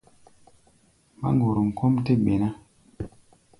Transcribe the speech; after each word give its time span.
Máŋgorom 1.19 1.69
kɔ́ʼm 1.77 1.93
tɛ́ 2.05 2.15
gbɛ̧ 2.23 2.35
ná. 2.41 2.49